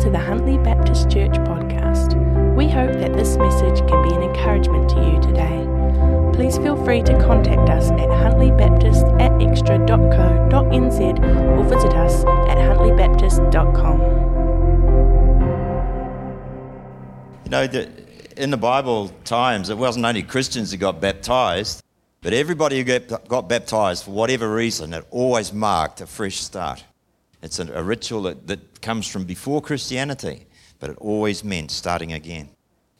[0.00, 2.14] to the Huntly Baptist Church podcast.
[2.56, 5.66] We hope that this message can be an encouragement to you today.
[6.32, 11.00] Please feel free to contact us at huntly.baptist at xtra.co.nz
[11.58, 14.00] or visit us at huntly.baptist.com.
[17.44, 17.90] You know, the,
[18.42, 21.82] in the Bible times, it wasn't only Christians who got baptized,
[22.22, 26.84] but everybody who got, got baptized, for whatever reason, it always marked a fresh start.
[27.42, 30.46] It's a, a ritual that, that comes from before Christianity,
[30.78, 32.48] but it always meant starting again.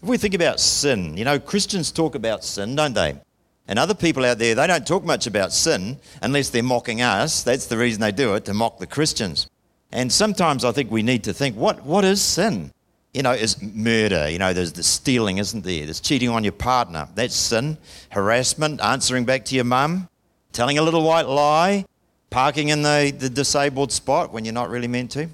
[0.02, 3.20] If we think about sin, you know, Christians talk about sin, don't they?
[3.68, 7.42] And other people out there, they don't talk much about sin unless they're mocking us.
[7.42, 9.48] That's the reason they do it, to mock the Christians.
[9.92, 12.72] And sometimes I think we need to think, what, what is sin?
[13.12, 14.28] You know, is murder.
[14.30, 15.84] You know, there's the stealing, isn't there?
[15.84, 17.08] There's cheating on your partner.
[17.14, 17.76] That's sin.
[18.10, 20.08] Harassment, answering back to your mum,
[20.52, 21.84] telling a little white lie,
[22.30, 25.28] parking in the, the disabled spot when you're not really meant to.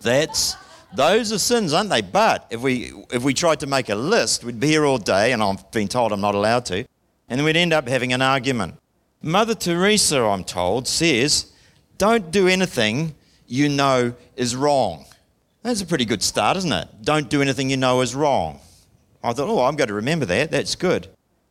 [0.00, 0.56] That's
[0.94, 2.02] those are sins, aren't they?
[2.02, 5.32] But if we if we tried to make a list, we'd be here all day,
[5.32, 6.84] and I've been told I'm not allowed to,
[7.28, 8.76] and we'd end up having an argument.
[9.22, 11.52] Mother Teresa, I'm told, says,
[11.98, 13.14] "Don't do anything
[13.46, 15.06] you know is wrong."
[15.62, 16.88] That's a pretty good start, isn't it?
[17.02, 18.60] Don't do anything you know is wrong.
[19.24, 20.52] I thought, oh, I'm going to remember that.
[20.52, 21.08] That's good.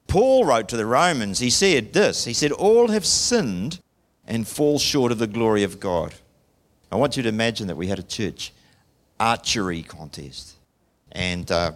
[0.08, 3.82] Paul wrote to the Romans, he said this He said, All have sinned
[4.28, 6.14] and fall short of the glory of God.
[6.92, 8.54] I want you to imagine that we had a church
[9.20, 10.56] archery contest.
[11.12, 11.74] And uh,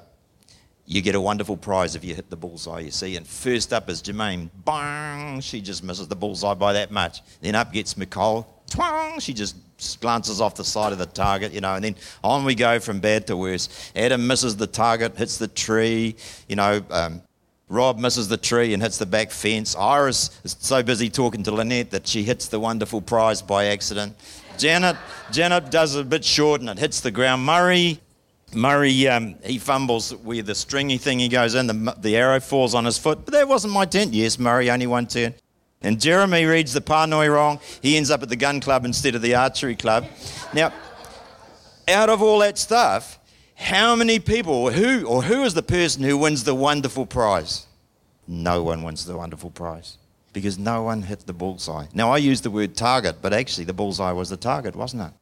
[0.85, 3.15] you get a wonderful prize if you hit the bullseye, you see.
[3.15, 4.49] And first up is Jermaine.
[4.65, 5.39] Bang!
[5.39, 7.21] She just misses the bullseye by that much.
[7.41, 8.47] Then up gets Nicole.
[8.69, 9.19] Twang!
[9.19, 9.55] She just
[10.01, 11.75] glances off the side of the target, you know.
[11.75, 13.91] And then on we go from bad to worse.
[13.95, 16.15] Adam misses the target, hits the tree,
[16.47, 16.81] you know.
[16.89, 17.21] Um,
[17.69, 19.75] Rob misses the tree and hits the back fence.
[19.75, 24.15] Iris is so busy talking to Lynette that she hits the wonderful prize by accident.
[24.57, 24.97] Janet,
[25.31, 27.45] Janet does a bit short and it hits the ground.
[27.45, 28.01] Murray,
[28.53, 32.73] Murray, um, he fumbles where the stringy thing he goes in, the, the arrow falls
[32.73, 33.23] on his foot.
[33.23, 34.13] But that wasn't my tent.
[34.13, 35.35] Yes, Murray, only one turn.
[35.81, 37.59] And Jeremy reads the pānui wrong.
[37.81, 40.07] He ends up at the gun club instead of the archery club.
[40.53, 40.73] Now,
[41.87, 43.19] out of all that stuff,
[43.55, 47.67] how many people, who or who is the person who wins the wonderful prize?
[48.31, 49.97] No one wins the wonderful prize
[50.33, 51.87] because no one hit the bullseye.
[51.95, 55.13] Now, I use the word target, but actually the bullseye was the target, wasn't it?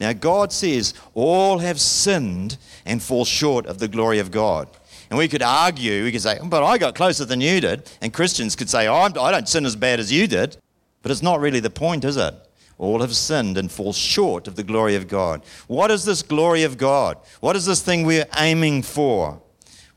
[0.00, 4.68] Now, God says all have sinned and fall short of the glory of God.
[5.08, 7.88] And we could argue, we could say, but I got closer than you did.
[8.02, 10.56] And Christians could say, oh, I don't sin as bad as you did.
[11.02, 12.34] But it's not really the point, is it?
[12.78, 15.44] All have sinned and fall short of the glory of God.
[15.68, 17.16] What is this glory of God?
[17.38, 19.40] What is this thing we're aiming for?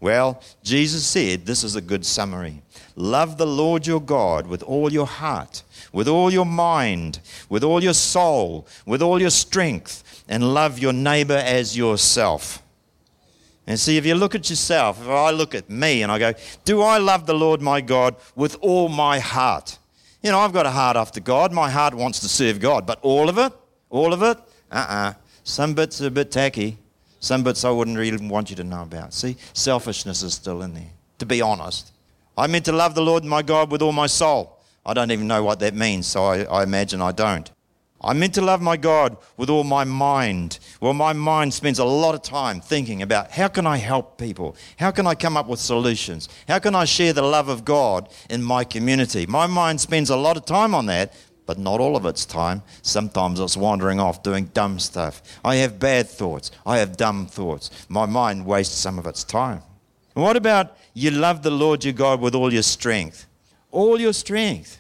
[0.02, 2.62] Well, Jesus said this is a good summary.
[2.96, 7.84] Love the Lord your God with all your heart, with all your mind, with all
[7.84, 12.64] your soul, with all your strength, and love your neighbor as yourself.
[13.68, 16.34] And see, if you look at yourself, if I look at me and I go,
[16.66, 19.78] Do I love the Lord my God with all my heart?
[20.24, 21.54] You know, I've got a heart after God.
[21.54, 23.54] My heart wants to serve God, but all of it,
[23.90, 24.38] all of it,
[24.72, 25.10] uh uh-uh.
[25.10, 26.78] uh Some bits are a bit tacky.
[27.20, 29.14] Some bits I wouldn't even want you to know about.
[29.14, 31.92] See, selfishness is still in there, to be honest.
[32.38, 34.60] I meant to love the Lord my God with all my soul.
[34.86, 37.52] I don't even know what that means, so I, I imagine I don't.
[38.02, 40.60] I meant to love my God with all my mind.
[40.80, 44.56] Well, my mind spends a lot of time thinking about how can I help people?
[44.78, 46.30] How can I come up with solutions?
[46.48, 49.26] How can I share the love of God in my community?
[49.26, 51.14] My mind spends a lot of time on that,
[51.50, 52.62] but not all of its time.
[52.84, 55.24] Sometimes it's wandering off doing dumb stuff.
[55.44, 56.52] I have bad thoughts.
[56.64, 57.72] I have dumb thoughts.
[57.90, 59.64] My mind wastes some of its time.
[60.14, 63.26] And what about you love the Lord your God with all your strength?
[63.72, 64.80] All your strength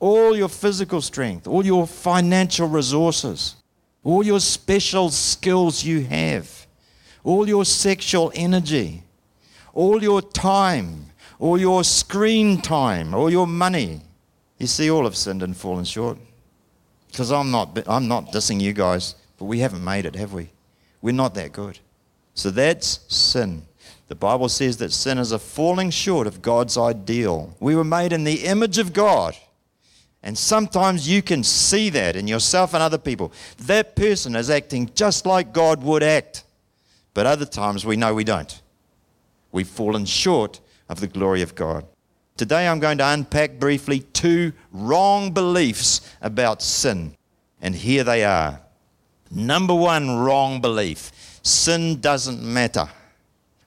[0.00, 3.56] all your physical strength, all your financial resources,
[4.02, 6.66] all your special skills you have,
[7.22, 9.02] all your sexual energy,
[9.74, 11.06] all your time,
[11.40, 14.00] all your screen time, all your money.
[14.60, 16.18] You see, all have sinned and fallen short.
[17.08, 20.50] Because I'm not, I'm not dissing you guys, but we haven't made it, have we?
[21.02, 21.78] We're not that good.
[22.34, 23.62] So that's sin.
[24.08, 27.56] The Bible says that sin is a falling short of God's ideal.
[27.58, 29.34] We were made in the image of God.
[30.22, 33.32] And sometimes you can see that in yourself and other people.
[33.62, 36.44] That person is acting just like God would act.
[37.14, 38.60] But other times we know we don't.
[39.52, 41.86] We've fallen short of the glory of God.
[42.40, 47.14] Today I'm going to unpack briefly two wrong beliefs about sin.
[47.60, 48.62] And here they are.
[49.30, 52.88] Number one wrong belief sin doesn't matter.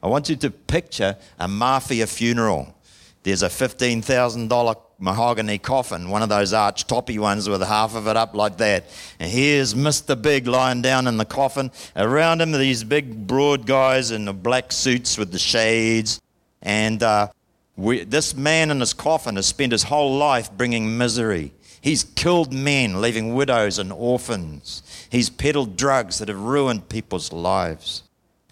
[0.01, 2.75] I want you to picture a mafia funeral.
[3.21, 8.17] There's a $15,000 mahogany coffin, one of those arch toppy ones with half of it
[8.17, 8.85] up like that.
[9.19, 10.19] And here's Mr.
[10.19, 11.69] Big lying down in the coffin.
[11.95, 16.19] Around him are these big, broad guys in the black suits with the shades.
[16.63, 17.27] And uh,
[17.75, 21.53] we, this man in his coffin has spent his whole life bringing misery.
[21.81, 24.83] He's killed men, leaving widows and orphans.
[25.09, 28.03] He's peddled drugs that have ruined people's lives.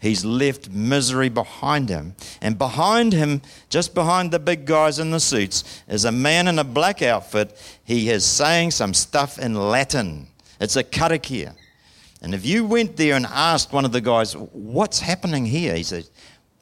[0.02, 2.16] He's left misery behind him.
[2.42, 6.58] And behind him, just behind the big guys in the suits, is a man in
[6.58, 7.56] a black outfit.
[7.84, 10.28] He is saying some stuff in Latin.
[10.60, 11.54] It's a karakia.
[12.24, 15.76] And if you went there and asked one of the guys, What's happening here?
[15.76, 16.10] He said,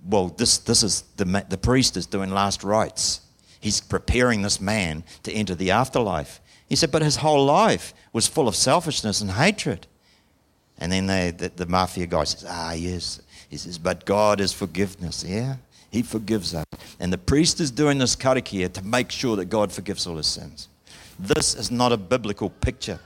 [0.08, 3.22] Well, this, this is the, the priest is doing last rites.
[3.60, 6.40] He's preparing this man to enter the afterlife.
[6.68, 9.88] He said, But his whole life was full of selfishness and hatred.
[10.78, 14.54] And then they, the, the mafia guy says, Ah, yes, he says, but God is
[14.54, 15.56] forgiveness, yeah?
[15.92, 16.66] He forgives us.
[17.00, 20.28] And the priest is doing this karakia to make sure that God forgives all his
[20.28, 20.70] sins.
[21.18, 23.00] This is not a biblical picture.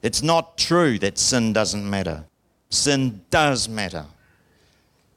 [0.00, 2.24] It's not true that sin doesn't matter.
[2.70, 4.06] Sin does matter.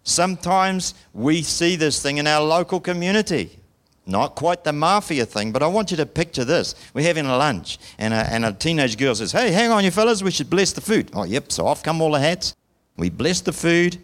[0.07, 3.59] Sometimes we see this thing in our local community.
[4.05, 6.75] Not quite the mafia thing, but I want you to picture this.
[6.93, 9.91] We're having a lunch, and a, and a teenage girl says, Hey, hang on, you
[9.91, 11.11] fellas, we should bless the food.
[11.13, 12.55] Oh, yep, so off come all the hats.
[12.95, 13.97] We bless the food,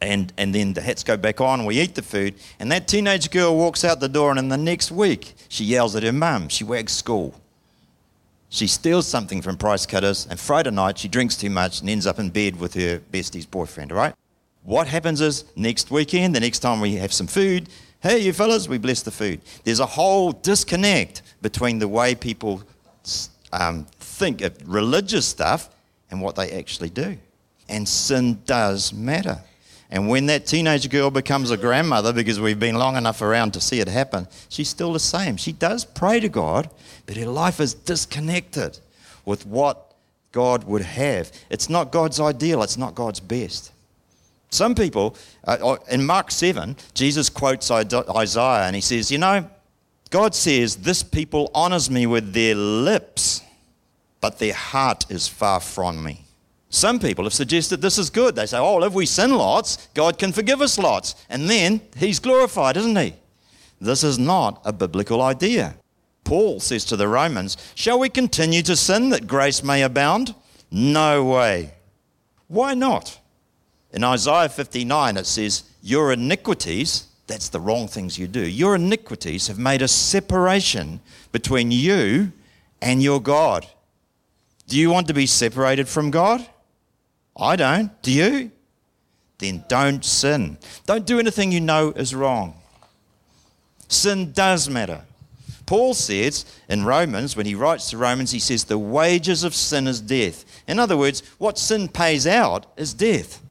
[0.00, 3.30] and, and then the hats go back on, we eat the food, and that teenage
[3.30, 6.48] girl walks out the door, and in the next week, she yells at her mum.
[6.48, 7.40] She wags school.
[8.48, 12.04] She steals something from Price Cutters, and Friday night, she drinks too much and ends
[12.04, 14.14] up in bed with her bestie's boyfriend, right?
[14.66, 17.68] What happens is, next weekend, the next time we have some food,
[18.00, 19.40] hey, you fellas, we bless the food.
[19.62, 22.64] There's a whole disconnect between the way people
[23.52, 25.70] um, think of religious stuff
[26.10, 27.16] and what they actually do.
[27.68, 29.38] And sin does matter.
[29.88, 33.60] And when that teenage girl becomes a grandmother, because we've been long enough around to
[33.60, 35.36] see it happen, she's still the same.
[35.36, 36.68] She does pray to God,
[37.06, 38.80] but her life is disconnected
[39.24, 39.94] with what
[40.32, 41.30] God would have.
[41.50, 43.70] It's not God's ideal, it's not God's best.
[44.50, 49.48] Some people, uh, in Mark 7, Jesus quotes Isaiah and he says, You know,
[50.10, 53.42] God says, This people honors me with their lips,
[54.20, 56.26] but their heart is far from me.
[56.68, 58.34] Some people have suggested this is good.
[58.34, 61.14] They say, oh, well, if we sin lots, God can forgive us lots.
[61.30, 63.14] And then he's glorified, isn't he?
[63.80, 65.76] This is not a biblical idea.
[66.24, 70.34] Paul says to the Romans, Shall we continue to sin that grace may abound?
[70.70, 71.72] No way.
[72.48, 73.20] Why not?
[73.92, 79.46] In Isaiah 59, it says, Your iniquities, that's the wrong things you do, your iniquities
[79.48, 81.00] have made a separation
[81.32, 82.32] between you
[82.80, 83.66] and your God.
[84.68, 86.46] Do you want to be separated from God?
[87.36, 88.02] I don't.
[88.02, 88.50] Do you?
[89.38, 90.58] Then don't sin.
[90.86, 92.54] Don't do anything you know is wrong.
[93.88, 95.02] Sin does matter.
[95.66, 99.86] Paul says in Romans, when he writes to Romans, he says, The wages of sin
[99.86, 100.44] is death.
[100.66, 103.42] In other words, what sin pays out is death.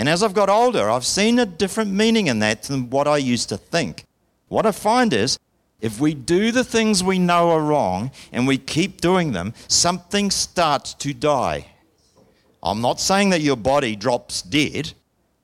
[0.00, 3.18] And as I've got older, I've seen a different meaning in that than what I
[3.18, 4.06] used to think.
[4.48, 5.38] What I find is,
[5.82, 10.30] if we do the things we know are wrong and we keep doing them, something
[10.30, 11.66] starts to die.
[12.62, 14.94] I'm not saying that your body drops dead,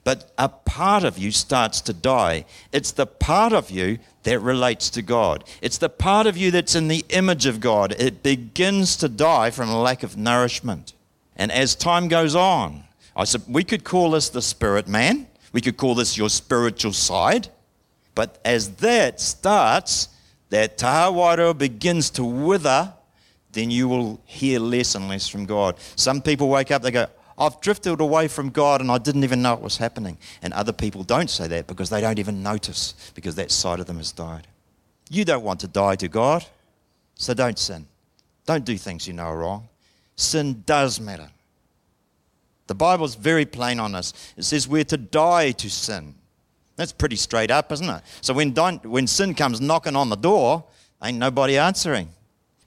[0.05, 2.47] but a part of you starts to die.
[2.73, 5.45] It's the part of you that relates to God.
[5.61, 7.95] It's the part of you that's in the image of God.
[7.99, 10.95] It begins to die from a lack of nourishment.
[11.37, 12.86] And as time goes on,
[13.17, 15.27] I said, we could call this the spirit man.
[15.53, 17.49] We could call this your spiritual side.
[18.15, 20.11] But as that starts,
[20.51, 22.93] that taha wairua begins to wither
[23.57, 25.77] then you will hear less and less from God.
[25.97, 27.07] Some people wake up, they go,
[27.39, 30.19] I've drifted away from God and I didn't even know it was happening.
[30.43, 33.87] And other people don't say that because they don't even notice because that side of
[33.87, 34.47] them has died.
[35.09, 36.45] You don't want to die to God,
[37.15, 37.87] so don't sin.
[38.45, 39.69] Don't do things you know are wrong.
[40.17, 41.31] Sin does matter.
[42.67, 44.13] The Bible's very plain on this.
[44.37, 46.15] It says we're to die to sin.
[46.77, 48.03] That's pretty straight up, isn't it?
[48.21, 50.65] So when, when sin comes knocking on the door,
[51.03, 52.11] ain't nobody answering.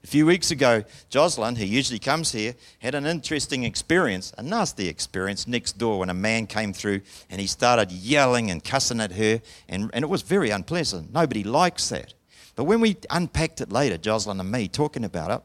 [0.02, 4.88] A few weeks ago, Jocelyn, who usually comes here, had an interesting experience, a nasty
[4.88, 9.12] experience next door when a man came through and he started yelling and cussing at
[9.12, 11.12] her, and, and it was very unpleasant.
[11.12, 12.14] Nobody likes that.
[12.56, 15.42] But when we unpacked it later, Jocelyn and me talking about it,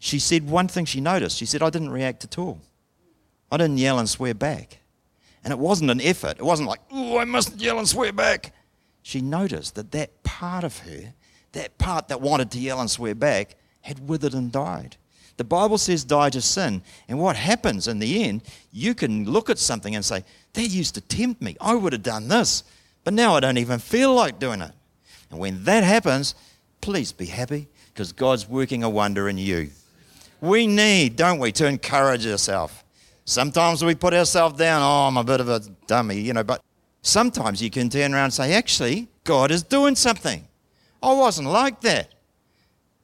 [0.00, 1.36] she said one thing she noticed.
[1.36, 2.60] She said, I didn't react at all.
[3.50, 4.78] I didn't yell and swear back.
[5.42, 6.38] And it wasn't an effort.
[6.38, 8.52] It wasn't like, oh, I mustn't yell and swear back.
[9.02, 11.12] She noticed that that part of her,
[11.52, 14.96] that part that wanted to yell and swear back, had withered and died.
[15.36, 16.82] The Bible says die to sin.
[17.08, 20.24] And what happens in the end, you can look at something and say,
[20.54, 21.56] that used to tempt me.
[21.60, 22.64] I would have done this.
[23.02, 24.70] But now I don't even feel like doing it.
[25.30, 26.34] And when that happens,
[26.80, 29.70] please be happy because God's working a wonder in you.
[30.40, 32.74] We need, don't we, to encourage ourselves.
[33.24, 36.62] Sometimes we put ourselves down, oh, I'm a bit of a dummy, you know, but
[37.02, 40.46] sometimes you can turn around and say, actually, God is doing something.
[41.02, 42.14] I wasn't like that.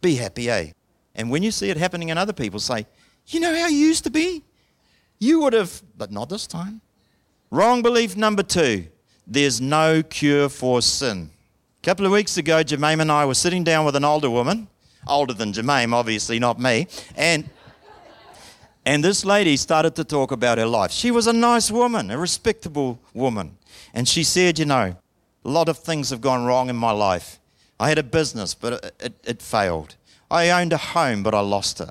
[0.00, 0.72] Be happy, eh?
[1.14, 2.86] And when you see it happening in other people, say,
[3.26, 4.42] you know how you used to be?
[5.18, 6.80] You would have, but not this time.
[7.50, 8.86] Wrong belief number two
[9.26, 11.30] there's no cure for sin.
[11.82, 14.66] A couple of weeks ago, Jermaine and I were sitting down with an older woman,
[15.06, 17.48] older than Jermaine, obviously, not me, and
[18.84, 20.90] and this lady started to talk about her life.
[20.90, 23.58] She was a nice woman, a respectable woman.
[23.92, 24.96] And she said, You know,
[25.44, 27.38] a lot of things have gone wrong in my life.
[27.78, 29.96] I had a business, but it, it, it failed.
[30.30, 31.90] I owned a home, but I lost it.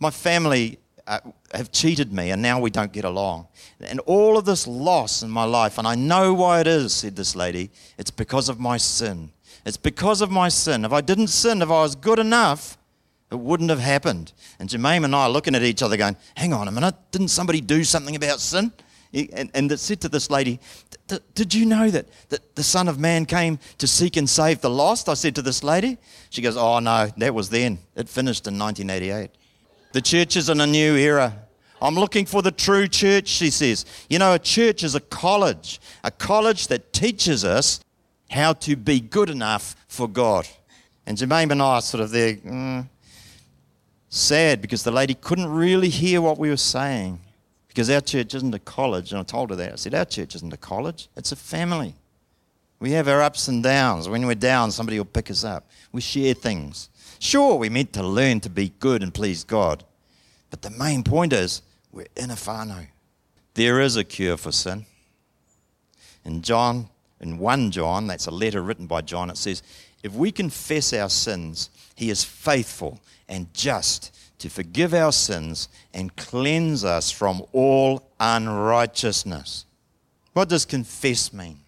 [0.00, 1.20] My family uh,
[1.52, 3.46] have cheated me, and now we don't get along.
[3.80, 7.16] And all of this loss in my life, and I know why it is, said
[7.16, 7.70] this lady.
[7.96, 9.30] It's because of my sin.
[9.64, 10.84] It's because of my sin.
[10.84, 12.77] If I didn't sin, if I was good enough,
[13.30, 14.32] it wouldn't have happened.
[14.58, 17.28] And Jermaine and I are looking at each other going, hang on a minute, didn't
[17.28, 18.72] somebody do something about sin?
[19.12, 20.60] And, and it said to this lady,
[21.34, 24.68] Did you know that, that the Son of Man came to seek and save the
[24.68, 25.08] lost?
[25.08, 25.96] I said to this lady.
[26.28, 27.78] She goes, Oh, no, that was then.
[27.96, 29.30] It finished in 1988.
[29.92, 31.34] The church is in a new era.
[31.80, 33.86] I'm looking for the true church, she says.
[34.10, 37.80] You know, a church is a college, a college that teaches us
[38.30, 40.46] how to be good enough for God.
[41.06, 42.34] And Jermaine and I are sort of there.
[42.34, 42.88] Mm,
[44.08, 47.20] sad because the lady couldn't really hear what we were saying
[47.68, 49.12] because our church isn't a college.
[49.12, 49.72] And I told her that.
[49.72, 51.94] I said, Our church isn't a college, it's a family.
[52.80, 54.08] We have our ups and downs.
[54.08, 55.68] When we're down, somebody will pick us up.
[55.90, 56.90] We share things.
[57.18, 59.84] Sure, we're meant to learn to be good and please God.
[60.50, 62.86] But the main point is we're in a whānau.
[63.54, 64.86] There is a cure for sin.
[66.24, 66.88] In John,
[67.20, 69.62] in 1 John, that's a letter written by John, it says,
[70.02, 76.14] If we confess our sins, he is faithful and just to forgive our sins and
[76.16, 79.64] cleanse us from all unrighteousness.
[80.32, 81.58] What does confess mean?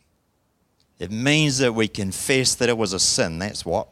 [0.98, 3.38] It means that we confess that it was a sin.
[3.38, 3.88] That's what.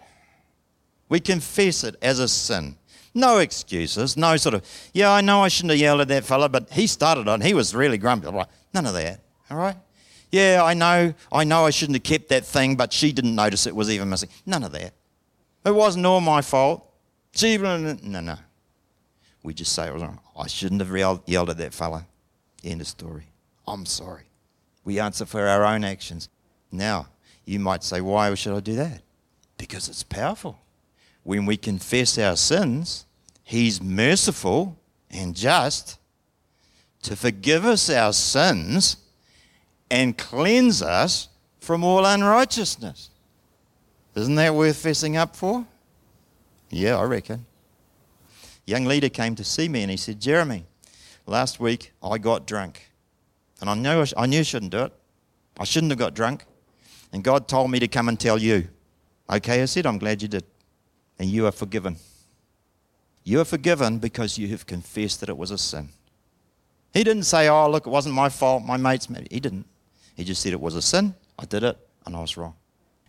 [1.09, 2.76] We confess it as a sin.
[3.14, 6.49] No excuses, no sort of, yeah, I know I shouldn't have yelled at that fella,
[6.49, 8.30] but he started on, he was really grumpy.
[8.30, 9.76] None of that, all right?
[10.30, 13.66] Yeah, I know, I know I shouldn't have kept that thing, but she didn't notice
[13.66, 14.28] it was even missing.
[14.44, 14.92] None of that.
[15.64, 16.85] It wasn't all my fault.
[17.42, 18.37] No, no.
[19.42, 19.90] We just say,
[20.37, 22.06] I shouldn't have yelled at that fella.
[22.62, 23.25] End of story.
[23.66, 24.25] I'm sorry.
[24.85, 26.28] We answer for our own actions.
[26.73, 27.06] Now,
[27.44, 29.02] you might say, why should I do that?
[29.56, 30.58] Because it's powerful.
[31.23, 33.06] When we confess our sins,
[33.44, 34.78] He's merciful
[35.11, 35.99] and just
[37.02, 38.99] to forgive us our sins
[39.90, 41.28] and cleanse us
[41.61, 43.11] from all unrighteousness.
[44.14, 45.66] Isn't that worth fessing up for?
[46.71, 47.47] Yeah, I reckon.
[48.66, 50.66] Young leader came to see me and he said, Jeremy,
[51.26, 52.90] last week I got drunk.
[53.61, 54.92] And I knew I, knew I shouldn't do it.
[55.59, 56.45] I shouldn't have got drunk.
[57.12, 58.68] And God told me to come and tell you.
[59.30, 60.45] Okay, I said, I'm glad you did.
[61.18, 61.97] And you are forgiven.
[63.25, 65.88] You are forgiven because you have confessed that it was a sin.
[66.92, 69.66] He didn't say, oh, look, it wasn't my fault, my mate's He didn't.
[70.18, 71.14] He just said it was a sin.
[71.38, 72.54] I did it, and I was wrong.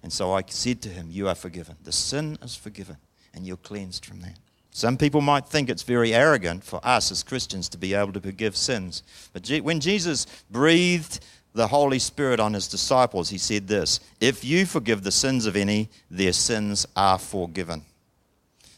[0.02, 1.76] And so I said to him, You are forgiven.
[1.84, 2.96] The sin is forgiven
[3.34, 4.38] and you're cleansed from that.
[4.72, 8.22] Some people might think it's very arrogant for us as Christians to be able to
[8.22, 9.04] forgive sins.
[9.34, 11.20] But when Jesus breathed
[11.54, 15.56] the Holy Spirit on his disciples, he said this If you forgive the sins of
[15.56, 17.84] any, their sins are forgiven.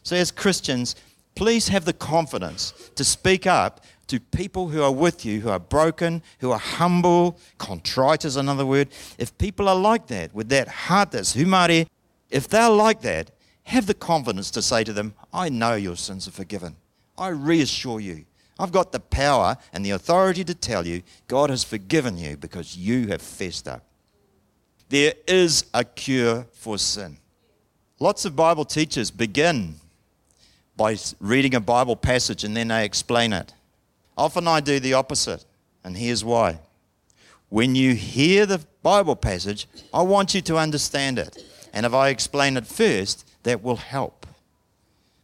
[0.04, 0.96] So, as Christians,
[1.36, 5.58] please have the confidence to speak up to people who are with you, who are
[5.58, 8.90] broken, who are humble, contrite is another word.
[9.18, 11.88] If people are like that, with that heart that's hūmārie,
[12.30, 13.32] if they're like that,
[13.64, 16.76] have the confidence to say to them, I know your sins are forgiven.
[17.18, 18.26] I reassure you.
[18.60, 22.76] I've got the power and the authority to tell you God has forgiven you because
[22.76, 23.86] you have fessed up.
[24.90, 27.16] There is a cure for sin.
[27.98, 29.76] Lots of Bible teachers begin
[30.76, 33.54] by reading a Bible passage and then they explain it.
[34.22, 35.44] Often I do the opposite,
[35.84, 36.60] and here's why.
[37.50, 41.44] When you hear the Bible passage, I want you to understand it.
[41.74, 44.28] And if I explain it first, that will help.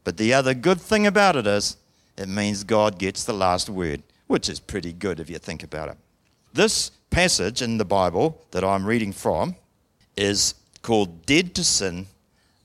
[0.04, 1.78] But the other good thing about it is
[2.18, 5.90] it means God gets the last word, which is pretty good if you think about
[5.90, 5.98] it.
[6.52, 9.58] This passage in the Bible that I'm reading from
[10.16, 12.08] is called Dead to Sin,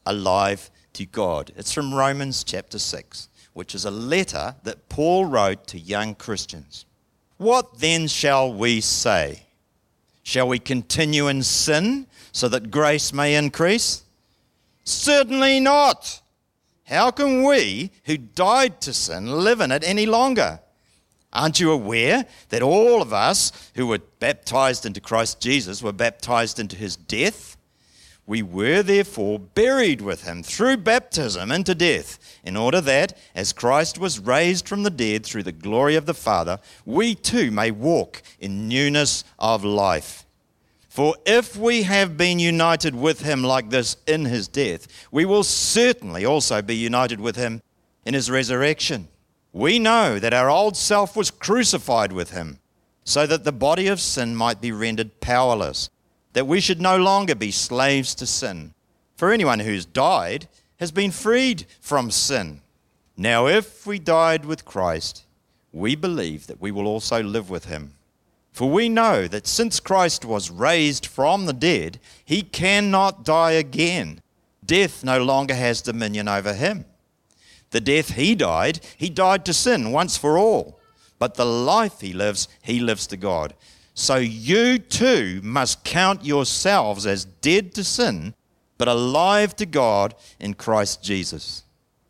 [0.07, 1.53] Alive to God.
[1.59, 6.87] It's from Romans chapter 6, which is a letter that Paul wrote to young Christians.
[7.37, 9.47] What then shall we say?
[10.23, 14.05] Shall we continue in sin so that grace may increase?
[14.85, 16.21] Certainly not.
[16.85, 20.61] How can we, who died to sin, live in it any longer?
[21.33, 26.59] Aren't you aware that all of us who were baptized into Christ Jesus were baptized
[26.59, 27.57] into his death?
[28.33, 33.99] We were therefore buried with him through baptism into death, in order that, as Christ
[33.99, 38.23] was raised from the dead through the glory of the Father, we too may walk
[38.41, 40.25] in newness of life.
[40.89, 45.45] For if we have been united with him like this in his death, we will
[45.45, 47.61] certainly also be united with him
[48.07, 49.09] in his resurrection.
[49.53, 52.61] We know that our old self was crucified with him,
[53.05, 55.91] so that the body of sin might be rendered powerless,
[56.33, 58.75] that we should no longer be slaves to sin.
[59.17, 60.49] For anyone who's died
[60.79, 62.61] has been freed from sin.
[63.17, 65.25] Now, if we died with Christ,
[65.73, 67.95] we believe that we will also live with him.
[68.53, 74.21] For we know that since Christ was raised from the dead, he cannot die again.
[74.65, 76.85] Death no longer has dominion over him.
[77.71, 80.79] The death he died, he died to sin once for all.
[81.19, 83.55] But the life he lives, he lives to God.
[83.95, 88.35] So you too must count yourselves as dead to sin,
[88.79, 91.65] but alive to God in Christ Jesus.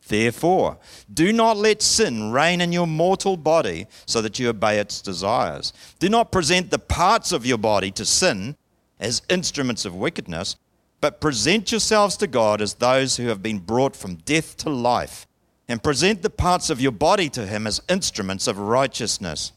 [0.07, 0.79] Therefore,
[1.13, 5.73] do not let sin reign in your mortal body so that you obey its desires.
[5.99, 8.57] Do not present the parts of your body to sin
[9.01, 10.57] as instruments of wickedness,
[11.01, 15.27] but present yourselves to God as those who have been brought from death to life,
[15.67, 19.53] and present the parts of your body to Him as instruments of righteousness.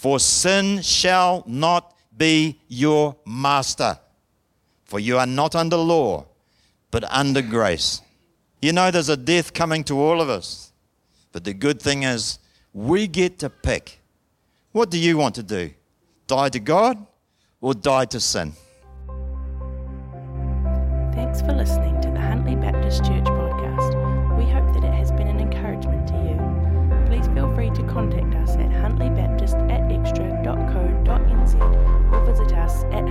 [0.00, 3.98] For sin shall not be your master,
[4.86, 6.24] for you are not under law,
[6.90, 8.00] but under grace.
[8.62, 10.72] You know, there's a death coming to all of us.
[11.32, 12.38] But the good thing is,
[12.72, 14.00] we get to pick.
[14.72, 15.70] What do you want to do?
[16.28, 17.06] Die to God
[17.60, 18.54] or die to sin?
[21.12, 23.26] Thanks for listening to the Huntly Baptist Church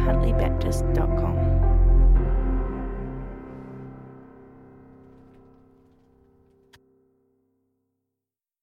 [0.06, 1.49] huntly.baptist.com.